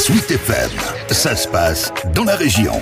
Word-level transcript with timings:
Suite 0.00 0.30
FM, 0.30 0.70
ça 1.10 1.36
se 1.36 1.46
passe 1.46 1.92
dans 2.14 2.24
la 2.24 2.34
région. 2.34 2.72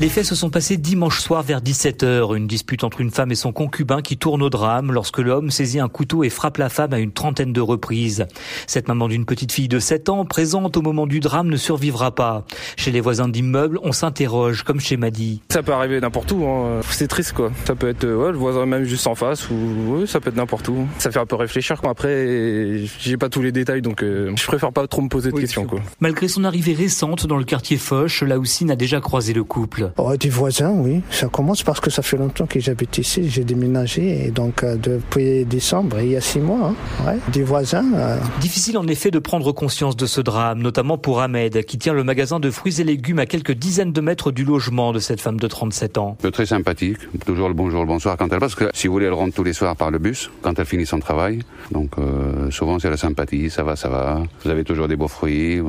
Les 0.00 0.08
faits 0.08 0.26
se 0.26 0.36
sont 0.36 0.48
passés 0.48 0.76
dimanche 0.76 1.18
soir 1.18 1.42
vers 1.42 1.60
17h. 1.60 2.36
Une 2.36 2.46
dispute 2.46 2.84
entre 2.84 3.00
une 3.00 3.10
femme 3.10 3.32
et 3.32 3.34
son 3.34 3.50
concubin 3.50 4.00
qui 4.00 4.16
tourne 4.16 4.42
au 4.42 4.48
drame 4.48 4.92
lorsque 4.92 5.18
l'homme 5.18 5.50
saisit 5.50 5.80
un 5.80 5.88
couteau 5.88 6.22
et 6.22 6.30
frappe 6.30 6.58
la 6.58 6.68
femme 6.68 6.92
à 6.92 7.00
une 7.00 7.10
trentaine 7.10 7.52
de 7.52 7.60
reprises. 7.60 8.24
Cette 8.68 8.86
maman 8.86 9.08
d'une 9.08 9.24
petite 9.24 9.50
fille 9.50 9.66
de 9.66 9.80
7 9.80 10.08
ans, 10.08 10.24
présente 10.24 10.76
au 10.76 10.82
moment 10.82 11.08
du 11.08 11.18
drame, 11.18 11.48
ne 11.48 11.56
survivra 11.56 12.14
pas. 12.14 12.44
Chez 12.76 12.92
les 12.92 13.00
voisins 13.00 13.26
d'immeubles, 13.26 13.80
on 13.82 13.90
s'interroge, 13.90 14.62
comme 14.62 14.78
chez 14.78 14.96
Madi. 14.96 15.42
Ça 15.48 15.64
peut 15.64 15.72
arriver 15.72 16.00
n'importe 16.00 16.30
où. 16.30 16.46
Hein. 16.46 16.78
C'est 16.88 17.08
triste, 17.08 17.32
quoi. 17.32 17.50
Ça 17.64 17.74
peut 17.74 17.88
être 17.88 18.06
ouais, 18.06 18.30
le 18.30 18.38
voisin 18.38 18.66
même 18.66 18.84
juste 18.84 19.08
en 19.08 19.16
face, 19.16 19.50
ou 19.50 20.06
ça 20.06 20.20
peut 20.20 20.30
être 20.30 20.36
n'importe 20.36 20.68
où. 20.68 20.86
Ça 20.98 21.10
fait 21.10 21.18
un 21.18 21.26
peu 21.26 21.34
réfléchir. 21.34 21.80
Quoi. 21.80 21.90
Après, 21.90 22.84
j'ai 23.00 23.16
pas 23.16 23.30
tous 23.30 23.42
les 23.42 23.50
détails, 23.50 23.82
donc 23.82 24.04
euh, 24.04 24.32
je 24.36 24.46
préfère 24.46 24.72
pas 24.72 24.86
trop 24.86 25.02
me 25.02 25.08
poser 25.08 25.32
de 25.32 25.40
questions. 25.40 25.66
Quoi. 25.66 25.80
Malgré 25.98 26.28
son 26.28 26.44
arrivée 26.44 26.74
récente 26.74 27.26
dans 27.26 27.36
le 27.36 27.44
quartier 27.44 27.78
Foch, 27.78 28.22
là 28.22 28.38
aussi 28.38 28.64
n'a 28.64 28.76
déjà 28.76 29.00
croisé 29.00 29.32
le 29.32 29.42
couple. 29.42 29.87
Oh, 29.96 30.16
des 30.16 30.28
voisins, 30.28 30.72
oui. 30.72 31.02
Ça 31.10 31.28
commence 31.28 31.62
parce 31.62 31.80
que 31.80 31.90
ça 31.90 32.02
fait 32.02 32.16
longtemps 32.16 32.46
que 32.46 32.60
j'habite 32.60 32.98
ici. 32.98 33.28
J'ai 33.28 33.44
déménagé 33.44 34.26
et 34.26 34.30
donc 34.30 34.62
euh, 34.62 34.76
depuis 34.76 35.44
décembre, 35.44 36.00
il 36.00 36.10
y 36.10 36.16
a 36.16 36.20
six 36.20 36.40
mois, 36.40 36.72
hein. 36.72 37.06
ouais. 37.06 37.18
des 37.32 37.42
voisins. 37.42 37.84
Euh. 37.94 38.18
Difficile 38.40 38.78
en 38.78 38.86
effet 38.86 39.10
de 39.10 39.18
prendre 39.18 39.52
conscience 39.52 39.96
de 39.96 40.06
ce 40.06 40.20
drame, 40.20 40.60
notamment 40.60 40.98
pour 40.98 41.20
Ahmed, 41.20 41.64
qui 41.64 41.78
tient 41.78 41.92
le 41.92 42.04
magasin 42.04 42.40
de 42.40 42.50
fruits 42.50 42.80
et 42.80 42.84
légumes 42.84 43.18
à 43.18 43.26
quelques 43.26 43.52
dizaines 43.52 43.92
de 43.92 44.00
mètres 44.00 44.30
du 44.30 44.44
logement 44.44 44.92
de 44.92 44.98
cette 44.98 45.20
femme 45.20 45.38
de 45.38 45.46
37 45.46 45.98
ans. 45.98 46.16
Très 46.32 46.46
sympathique, 46.46 46.98
toujours 47.24 47.48
le 47.48 47.54
bonjour, 47.54 47.80
le 47.80 47.86
bonsoir 47.86 48.16
quand 48.16 48.32
elle 48.32 48.40
passe. 48.40 48.54
Parce 48.54 48.54
que 48.54 48.76
si 48.76 48.86
vous 48.86 48.94
voulez, 48.94 49.06
elle 49.06 49.12
rentre 49.12 49.34
tous 49.34 49.44
les 49.44 49.52
soirs 49.52 49.76
par 49.76 49.90
le 49.90 49.98
bus 49.98 50.30
quand 50.42 50.58
elle 50.58 50.64
finit 50.64 50.86
son 50.86 51.00
travail. 51.00 51.40
Donc 51.70 51.90
euh, 51.98 52.50
souvent 52.50 52.78
c'est 52.78 52.90
la 52.90 52.96
sympathie, 52.96 53.50
ça 53.50 53.62
va, 53.62 53.76
ça 53.76 53.88
va. 53.88 54.22
Vous 54.44 54.50
avez 54.50 54.64
toujours 54.64 54.88
des 54.88 54.96
beaux 54.96 55.08
fruits, 55.08 55.60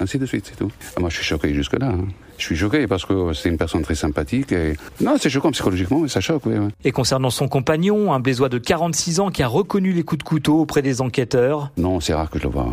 ainsi 0.00 0.18
de 0.18 0.26
suite, 0.26 0.46
c'est 0.48 0.56
tout. 0.56 0.70
Ah, 0.96 1.00
moi 1.00 1.10
je 1.10 1.16
suis 1.16 1.24
choqué 1.24 1.52
jusque 1.52 1.78
là. 1.78 1.88
Hein. 1.88 2.06
Je 2.40 2.46
suis 2.46 2.56
choqué 2.56 2.86
parce 2.86 3.04
que 3.04 3.34
c'est 3.34 3.50
une 3.50 3.58
personne 3.58 3.82
très 3.82 3.94
sympathique. 3.94 4.50
Et... 4.52 4.74
Non, 5.00 5.16
c'est 5.20 5.28
choquant 5.28 5.50
psychologiquement, 5.50 6.00
mais 6.00 6.08
ça 6.08 6.20
choque, 6.20 6.46
oui. 6.46 6.54
Et 6.84 6.90
concernant 6.90 7.28
son 7.28 7.48
compagnon, 7.48 8.14
un 8.14 8.20
Bézois 8.20 8.48
de 8.48 8.56
46 8.56 9.20
ans 9.20 9.30
qui 9.30 9.42
a 9.42 9.46
reconnu 9.46 9.92
les 9.92 10.02
coups 10.02 10.20
de 10.20 10.24
couteau 10.24 10.58
auprès 10.58 10.80
des 10.80 11.02
enquêteurs 11.02 11.70
Non, 11.76 12.00
c'est 12.00 12.14
rare 12.14 12.30
que 12.30 12.38
je 12.38 12.44
le 12.44 12.50
vois. 12.50 12.66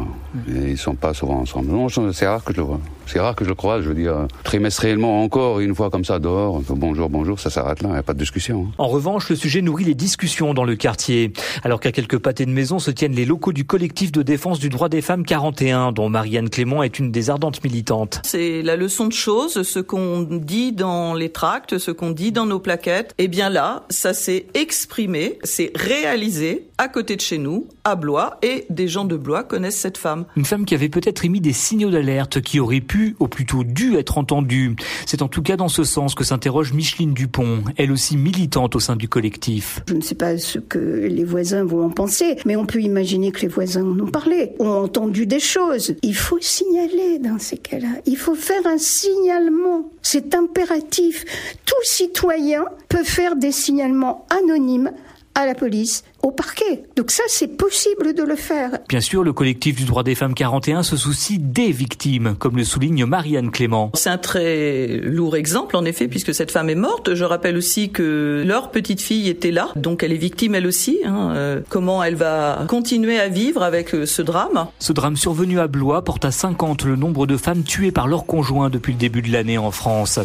Ils 0.47 0.77
sont 0.77 0.95
pas 0.95 1.13
souvent 1.13 1.39
ensemble. 1.39 1.67
Non, 1.67 1.89
c'est 1.89 2.27
rare 2.27 2.43
que 2.45 2.53
je 2.53 2.57
le 2.57 2.63
vois. 2.63 2.79
C'est 3.07 3.19
rare 3.19 3.35
que 3.35 3.45
je 3.45 3.49
le 3.49 3.55
croise, 3.55 3.83
je 3.83 3.89
veux 3.89 3.95
dire, 3.95 4.27
trimestriellement 4.43 5.23
encore, 5.23 5.59
une 5.61 5.73
fois 5.73 5.89
comme 5.89 6.03
ça, 6.03 6.19
dehors. 6.19 6.61
Bonjour, 6.69 7.09
bonjour, 7.09 7.39
ça 7.39 7.49
s'arrête 7.49 7.81
là, 7.81 7.89
il 7.89 7.93
n'y 7.93 7.97
a 7.97 8.03
pas 8.03 8.13
de 8.13 8.19
discussion. 8.19 8.67
Hein. 8.67 8.73
En 8.77 8.87
revanche, 8.87 9.29
le 9.29 9.35
sujet 9.35 9.61
nourrit 9.61 9.85
les 9.85 9.95
discussions 9.95 10.53
dans 10.53 10.65
le 10.65 10.75
quartier. 10.75 11.31
Alors 11.63 11.79
qu'à 11.79 11.91
quelques 11.91 12.17
pâtés 12.17 12.45
de 12.45 12.51
maison 12.51 12.79
se 12.79 12.91
tiennent 12.91 13.15
les 13.15 13.25
locaux 13.25 13.53
du 13.53 13.65
collectif 13.65 14.11
de 14.11 14.21
défense 14.23 14.59
du 14.59 14.69
droit 14.69 14.89
des 14.89 15.01
femmes 15.01 15.23
41, 15.23 15.93
dont 15.93 16.09
Marianne 16.09 16.49
Clément 16.49 16.83
est 16.83 16.99
une 16.99 17.11
des 17.11 17.29
ardentes 17.29 17.63
militantes. 17.63 18.21
C'est 18.25 18.61
la 18.61 18.75
leçon 18.75 19.07
de 19.07 19.13
choses, 19.13 19.63
ce 19.63 19.79
qu'on 19.79 20.23
dit 20.23 20.73
dans 20.73 21.13
les 21.13 21.29
tracts, 21.29 21.77
ce 21.77 21.91
qu'on 21.91 22.11
dit 22.11 22.31
dans 22.33 22.45
nos 22.45 22.59
plaquettes. 22.59 23.13
Et 23.17 23.23
eh 23.23 23.27
bien 23.27 23.49
là, 23.49 23.85
ça 23.89 24.13
s'est 24.13 24.47
exprimé, 24.53 25.39
c'est 25.43 25.71
réalisé 25.75 26.67
à 26.77 26.89
côté 26.89 27.15
de 27.15 27.21
chez 27.21 27.37
nous, 27.37 27.67
à 27.83 27.95
Blois, 27.95 28.37
et 28.41 28.65
des 28.69 28.87
gens 28.87 29.05
de 29.05 29.15
Blois 29.15 29.43
connaissent 29.43 29.79
cette 29.79 29.97
femme. 29.97 30.25
Une 30.35 30.45
femme 30.45 30.65
qui 30.65 30.75
avait 30.75 30.89
peut-être 30.89 31.25
émis 31.25 31.41
des 31.41 31.53
signaux 31.53 31.89
d'alerte 31.89 32.41
qui 32.41 32.59
auraient 32.59 32.81
pu 32.81 32.96
ou 33.19 33.27
plutôt 33.27 33.63
dû 33.63 33.95
être 33.95 34.17
entendu. 34.17 34.75
C'est 35.05 35.21
en 35.21 35.27
tout 35.27 35.41
cas 35.41 35.57
dans 35.57 35.67
ce 35.67 35.83
sens 35.83 36.15
que 36.15 36.23
s'interroge 36.23 36.73
Micheline 36.73 37.13
Dupont, 37.13 37.63
elle 37.77 37.91
aussi 37.91 38.17
militante 38.17 38.75
au 38.75 38.79
sein 38.79 38.95
du 38.95 39.07
collectif. 39.07 39.81
Je 39.87 39.93
ne 39.93 40.01
sais 40.01 40.15
pas 40.15 40.37
ce 40.37 40.59
que 40.59 40.79
les 40.79 41.23
voisins 41.23 41.63
vont 41.63 41.85
en 41.85 41.89
penser, 41.89 42.37
mais 42.45 42.55
on 42.55 42.65
peut 42.65 42.81
imaginer 42.81 43.31
que 43.31 43.41
les 43.41 43.47
voisins 43.47 43.85
en 43.85 43.99
ont 43.99 44.07
parlé, 44.07 44.51
ont 44.59 44.69
entendu 44.69 45.25
des 45.25 45.39
choses. 45.39 45.95
Il 46.01 46.15
faut 46.15 46.39
signaler 46.41 47.19
dans 47.19 47.39
ces 47.39 47.57
cas-là. 47.57 48.01
Il 48.05 48.17
faut 48.17 48.35
faire 48.35 48.65
un 48.65 48.77
signalement. 48.77 49.89
C'est 50.01 50.35
impératif. 50.35 51.25
Tout 51.65 51.83
citoyen 51.83 52.65
peut 52.89 53.03
faire 53.03 53.35
des 53.35 53.51
signalements 53.51 54.25
anonymes 54.29 54.91
à 55.37 55.45
la 55.45 55.53
police, 55.53 56.03
au 56.23 56.31
parquet. 56.31 56.83
Donc 56.95 57.11
ça, 57.11 57.21
c'est 57.27 57.47
possible 57.47 58.15
de 58.15 58.23
le 58.23 58.35
faire. 58.35 58.71
Bien 58.89 59.01
sûr, 59.01 59.23
le 59.23 59.33
collectif 59.33 59.75
du 59.75 59.85
droit 59.85 60.01
des 60.01 60.15
femmes 60.15 60.33
41 60.33 60.81
se 60.81 60.97
soucie 60.97 61.37
des 61.37 61.71
victimes, 61.71 62.35
comme 62.39 62.57
le 62.57 62.63
souligne 62.63 63.05
Marianne 63.05 63.51
Clément. 63.51 63.91
C'est 63.93 64.09
un 64.09 64.17
très 64.17 64.87
lourd 65.03 65.35
exemple, 65.35 65.77
en 65.77 65.85
effet, 65.85 66.07
puisque 66.07 66.33
cette 66.33 66.49
femme 66.49 66.71
est 66.71 66.75
morte. 66.75 67.13
Je 67.13 67.23
rappelle 67.23 67.55
aussi 67.55 67.91
que 67.91 68.43
leur 68.47 68.71
petite 68.71 68.99
fille 68.99 69.29
était 69.29 69.51
là, 69.51 69.69
donc 69.75 70.01
elle 70.01 70.11
est 70.11 70.17
victime 70.17 70.55
elle 70.55 70.65
aussi. 70.65 71.01
Hein. 71.05 71.31
Euh, 71.35 71.61
comment 71.69 72.03
elle 72.03 72.15
va 72.15 72.65
continuer 72.67 73.19
à 73.19 73.27
vivre 73.27 73.61
avec 73.61 73.93
euh, 73.93 74.07
ce 74.07 74.23
drame? 74.23 74.65
Ce 74.79 74.91
drame 74.91 75.17
survenu 75.17 75.59
à 75.59 75.67
Blois 75.67 76.03
porte 76.03 76.25
à 76.25 76.31
50 76.31 76.83
le 76.83 76.95
nombre 76.95 77.27
de 77.27 77.37
femmes 77.37 77.61
tuées 77.61 77.91
par 77.91 78.07
leur 78.07 78.25
conjoint 78.25 78.71
depuis 78.71 78.93
le 78.93 78.99
début 78.99 79.21
de 79.21 79.31
l'année 79.31 79.59
en 79.59 79.69
France. 79.69 80.19